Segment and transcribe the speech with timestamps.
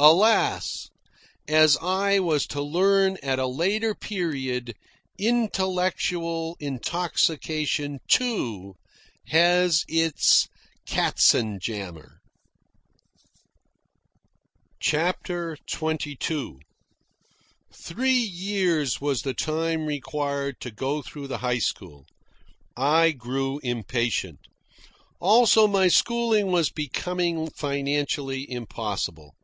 [0.00, 0.90] (Alas!
[1.48, 4.76] as I was to learn at a later period,
[5.18, 8.76] intellectual intoxication too,
[9.26, 10.46] has its
[10.86, 12.18] katzenjammer.)
[14.78, 16.58] CHAPTER XXII
[17.74, 22.06] Three years was the time required to go through the high school.
[22.76, 24.46] I grew impatient.
[25.18, 29.34] Also, my schooling was becoming financially impossible.